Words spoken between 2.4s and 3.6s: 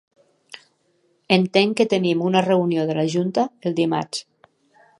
reunió de la junta